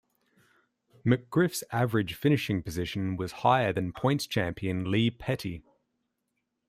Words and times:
McGriff's 1.05 1.63
average 1.71 2.15
finishing 2.15 2.63
position 2.63 3.17
was 3.17 3.31
higher 3.45 3.71
than 3.71 3.93
points 3.93 4.25
champion 4.25 4.89
Lee 4.89 5.11
Petty. 5.11 5.61